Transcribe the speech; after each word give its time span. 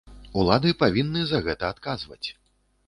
Улады 0.43 0.71
павінны 0.81 1.21
за 1.31 1.43
гэта 1.49 1.71
адказваць. 1.77 2.27